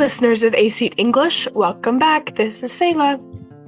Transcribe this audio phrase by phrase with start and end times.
[0.00, 2.34] listeners of AC English, welcome back.
[2.34, 3.20] This is Selah.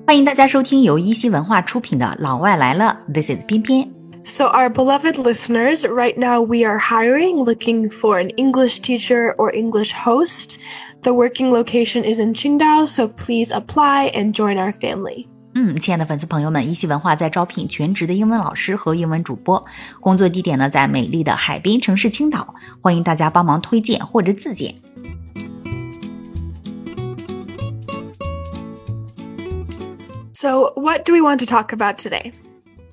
[0.06, 3.90] 欢迎大家收听由一席文化出品的《老外来了》，This is 翩翩。
[4.24, 9.92] So, our beloved listeners, right now we are hiring, looking for an English teacher or English
[9.92, 10.56] host.
[11.02, 15.26] The working location is in Qingdao, so please apply and join our family.
[15.54, 19.62] 嗯，亲爱的粉丝朋友们，一席文化在招聘全职的英文老师和英文主播，
[20.00, 24.74] 工作地点呢在美丽的海滨城市青岛，欢迎大家帮忙推荐或者自荐。
[30.42, 32.32] So, what do we want to talk about today?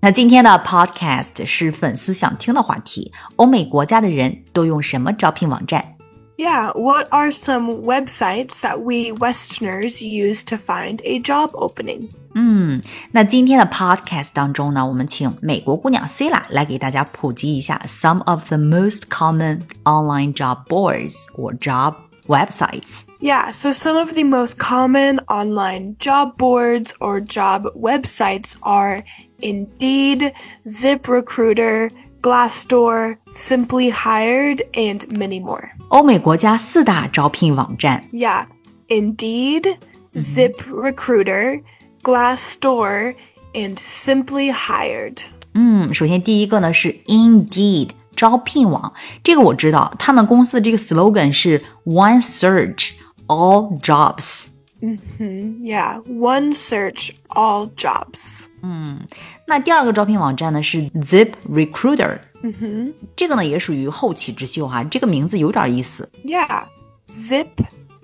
[0.01, 5.95] 那今天的 podcast 是粉丝想听的话题：欧美国家的人都用什么招聘网站
[6.37, 12.09] ？Yeah, what are some websites that we Westerners use to find a job opening?
[12.35, 21.95] 嗯，那今天的 podcast 当中呢，我们请美国姑娘 Selah 来给大家普及一下 some of the most common online job boards or job
[22.28, 23.04] websites。
[23.20, 29.02] Yeah, so some of the most common online job boards or job websites are
[29.40, 30.32] Indeed,
[30.66, 31.90] ZipRecruiter,
[32.22, 35.68] Glassdoor, Simply Hired, and many more.
[35.88, 38.46] 欧美国家四大招聘网站， Yeah,
[38.88, 39.76] Indeed,
[40.14, 41.62] ZipRecruiter,
[42.02, 43.14] Glassdoor,
[43.52, 45.18] and Simply Hired.
[45.52, 52.89] 嗯，首先第一个呢是 Indeed 招聘网，这个我知道，他们公司的这个 slogan 是 One Search
[53.27, 54.47] All Jobs。
[54.81, 55.25] 嗯哼
[55.61, 58.47] Yeah, one search, all jobs.
[58.61, 58.99] 嗯
[59.47, 66.11] 那第二个招聘网站呢是 Zip Recruiter，嗯哼，这个呢也属于后起之秀哈，这个名字有点意思。
[66.25, 66.63] Yeah,
[67.09, 67.47] Zip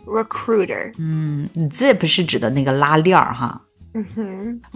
[0.06, 0.94] Recruiter.
[0.98, 3.62] 嗯，Zip 是指的那个拉链儿哈。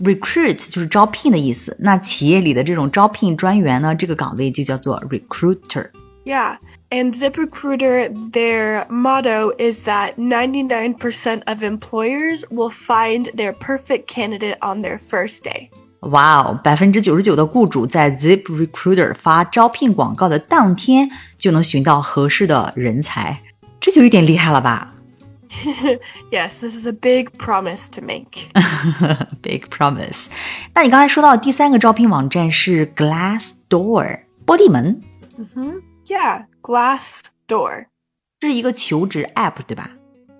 [0.02, 5.90] Recruit 就是招聘的意思，那企业里的这种招聘专员呢，这个岗位就叫做 recruiter。
[6.24, 6.56] Yeah,
[6.88, 14.82] and ZipRecruiter, their motto is that 99% of employers will find their perfect candidate on
[14.82, 15.68] their first day.
[16.00, 23.42] 哇哦，百分之九十九的雇主在 Zip Recruiter 发招聘广告的当天就能寻到合适的人才，
[23.78, 24.87] 这就有点厉害了吧
[26.30, 28.48] Yes, this is a big promise to make.
[29.40, 30.26] ？Big promise。
[30.74, 35.00] 那你刚才说到第三个招聘网站是 Glassdoor，玻璃门，
[36.06, 37.86] Yeah, Glassdoor.
[38.40, 39.90] 这是一个求职 app 对吧？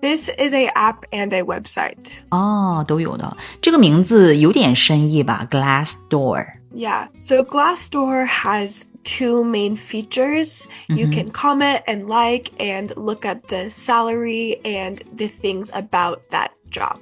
[0.01, 2.19] This is a app and a website.
[2.29, 3.35] 哦，都有的。
[3.61, 5.47] 这个名字有点深意吧？
[5.49, 6.45] Glassdoor。
[6.71, 10.65] Yeah, so Glassdoor has two main features.
[10.87, 16.49] You can comment and like and look at the salary and the things about that
[16.71, 16.97] job.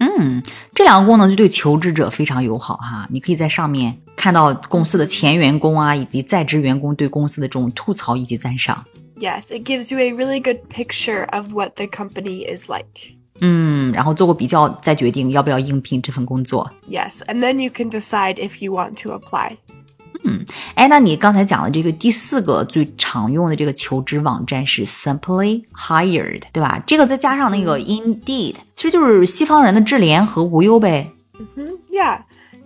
[0.00, 0.42] 嗯，
[0.74, 3.06] 这两个功能就对求职者非常友好哈。
[3.10, 8.84] 你可以在上面看到公司的前员工啊，以及在职员工对公司的这种吐槽以及赞赏。
[9.18, 13.16] Yes, it gives you a really good picture of what the company is like.
[13.40, 16.70] 嗯，然后做过比较，再决定要不要应聘这份工作。
[16.88, 19.56] Yes, and then you can decide if you want to apply.
[20.75, 26.81] 哎，那你刚才讲的这个第四个最常用的这个求职网站是 Simply Hired，对吧？
[26.85, 31.11] 这个再加上那个 Indeed，其实就是西方人的智联和无忧呗。
[31.55, 32.21] 嗯 Yeah.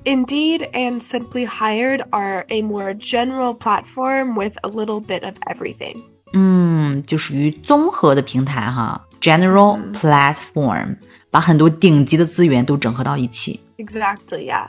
[0.05, 5.97] Indeed and Simply Hired are a more general platform with a little bit of everything.
[6.31, 10.95] 嗯，就属于综合的平台哈，General Platform，
[11.29, 13.59] 把很多顶级的资源都整合到一起。
[13.77, 14.67] Exactly, yeah.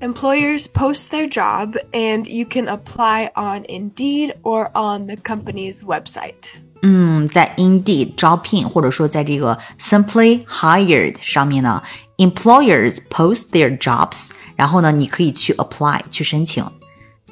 [0.00, 6.54] Employers post their job and you can apply on Indeed or on the company's website.
[6.82, 11.82] 嗯，在 Indeed 招聘，或者说在这个 Simply Hired 上面呢，
[12.16, 16.64] employers post their jobs，然后呢，你可以去 apply 去申请。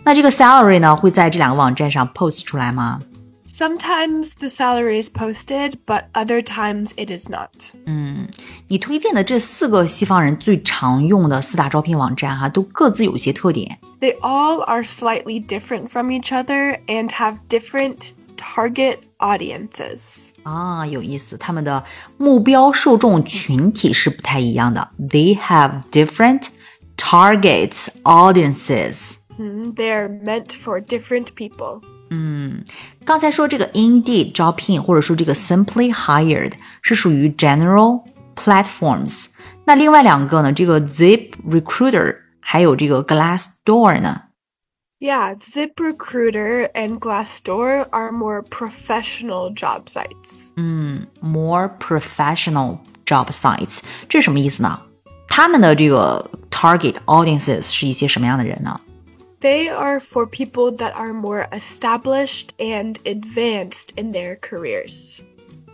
[0.04, 3.00] 那这个 salary 呢，会在这两个网站上 post 出来吗？
[3.46, 7.72] Sometimes the salary is posted, but other times it is not.
[8.73, 13.77] 你推荐的这四个西方人最常用的四大招聘网站哈，都各自有一些特点。
[14.01, 20.29] They all are slightly different from each other and have different target audiences.
[20.41, 21.83] 啊，有意思，他们的
[22.17, 24.89] 目标受众群体是不太一样的。
[24.99, 26.47] They have different
[26.97, 29.17] targets audiences。
[29.37, 31.83] Mhm, They are meant for different people.
[32.09, 32.63] 嗯
[33.05, 38.03] 刚才说这个 Indeed 招聘，或者说这个 Simply Hired 是属于 general
[38.34, 39.26] platforms。
[39.64, 44.22] 那另外两个呢，这个 Zip Recruiter 还有这个 Glassdoor 呢？
[45.00, 50.50] Yeah, ZipRecruiter and Glassdoor are more professional job sites.
[51.20, 54.80] more professional job sites，这是什么意思呢？
[55.28, 58.80] 他们的这个 target audiences 是一些什么样的人呢？
[59.40, 65.20] They are for people that are more established and advanced in their careers.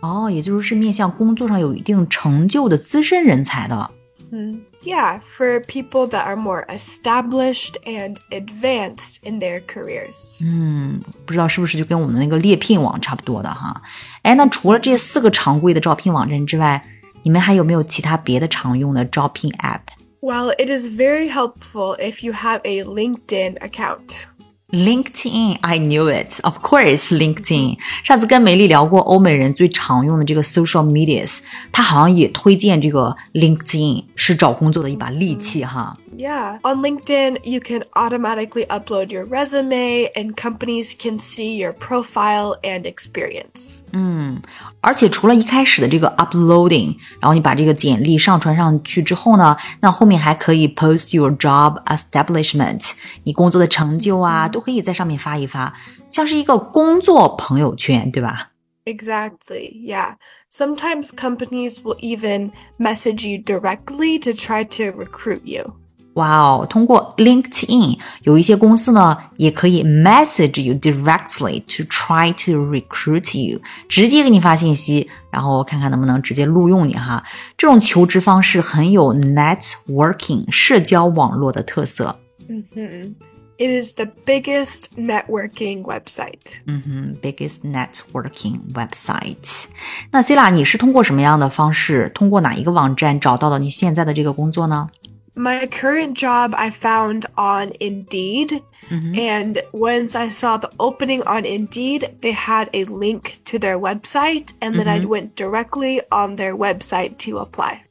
[0.01, 3.91] 哦，也就是是面向工作上有一定成就的资深人才的。
[4.31, 10.43] Mm, yeah, for people that are more established and advanced in their careers.
[10.43, 13.81] 嗯，不知道是不是就跟我们的那个猎聘网差不多的哈？
[14.23, 16.83] 哎，那除了这四个常规的招聘网站之外，
[17.23, 24.25] 你们还有没有其他别的常用的招聘 App？well, it is very helpful if you have a LinkedIn account.
[24.72, 26.40] LinkedIn, I knew it.
[26.42, 27.78] Of course, LinkedIn.
[28.04, 31.40] 上次跟梅丽聊过欧美人最常用的这个 social medias，
[31.72, 35.96] 他好像也推荐这个 LinkedIn 是找工作的一把利器哈。
[36.17, 42.83] Yeah, on LinkedIn, you can automatically upload your resume and companies can see your profile and
[42.83, 43.81] experience.
[43.91, 44.41] 嗯，
[44.81, 52.93] 而且除了一开始的这个 uploading，然后你把这个简历上传上去之后呢，那后面还可以 post your job establishment，
[53.23, 55.73] 你工作的成就啊，都可以在上面发一发，
[56.07, 58.51] 像是一个工作朋友圈，对吧？
[58.87, 59.71] Exactly.
[59.83, 60.17] Yeah.
[60.51, 65.73] Sometimes companies will even message you directly to try to recruit you.
[66.13, 77.21] 哇哦，通过 LinkedIn，有一些公司呢也可以 message you directly to try to recruit you，直接给你发信息，然后看看能不能直接录用你哈。
[77.57, 82.17] 这种求职方式很有 networking 社交网络的特色。
[82.47, 83.15] 嗯哼。
[83.57, 86.57] It is the biggest networking website.
[86.67, 89.67] 嗯哼，biggest networking website.
[90.11, 94.89] 那 c i l a 你是通过什么样的方式，通过哪一个网站找到了你现在的这个工作呢
[95.35, 98.61] ？my current job I found on Indeed.
[98.89, 99.19] Mm-hmm.
[99.19, 104.53] And once I saw the opening on Indeed, they had a link to their website,
[104.61, 105.03] and then mm-hmm.
[105.03, 107.81] I went directly on their website to apply.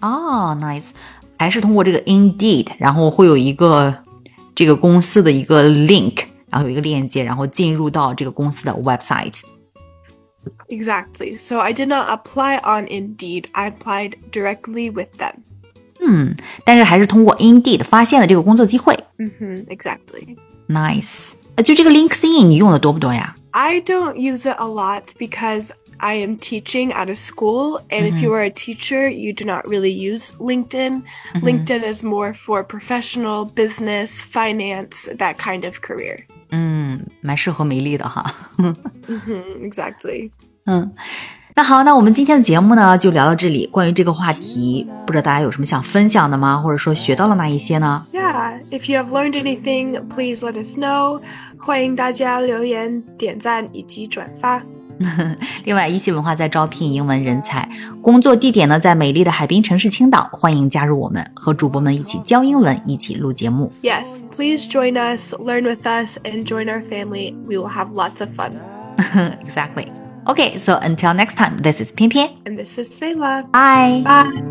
[0.00, 0.90] 哦、oh,，nice，
[1.38, 3.94] 还是通过这个 Indeed，然后会有一个
[4.54, 11.36] 这个公司的一个 link，然后有一个链接，然后进入到这个公司的 website。Exactly.
[11.36, 13.46] So I did not apply on Indeed.
[13.52, 15.42] I applied directly with them.
[16.00, 18.98] 嗯，但是还是通过 Indeed 发现了这个工作机会。
[19.18, 21.32] 嗯哼，exactly。Nice。
[21.64, 23.34] 就这个 LinkedIn 你用的多不多呀？
[23.52, 28.32] I don't use it a lot because I am teaching at a school, and if you
[28.32, 31.02] are a teacher, you do not really use LinkedIn.
[31.34, 36.24] LinkedIn is more for professional, business, finance, that kind of career.
[36.50, 38.34] 嗯，蛮适合美丽的哈。
[38.58, 38.74] 嗯
[39.06, 40.30] 哼，exactly。
[40.64, 40.92] 嗯。
[41.59, 43.65] 那好，那我们今天的节目呢就聊到这里。
[43.65, 46.55] 关于这个话题，不知道大家有什么想分享的吗？
[46.55, 51.19] 或者说学到了哪一些呢？Yeah, if you have learned anything, please let us know.
[51.57, 54.63] 欢迎大家留言、点赞以及转发。
[55.65, 57.69] 另外，一席文化在招聘英文人才，
[58.01, 60.29] 工作地点呢在美丽的海滨城市青岛。
[60.31, 63.69] 欢迎加入我们，和主播们一起教英文，一起录节目。
[63.81, 67.35] Yes, please join us, learn with us, and join our family.
[67.45, 68.53] We will have lots of fun.
[69.45, 69.87] exactly.
[70.27, 72.35] Okay, so until next time, this is Pian Pian.
[72.45, 73.47] And this is Selah.
[73.51, 74.01] Bye.
[74.03, 74.48] Bye.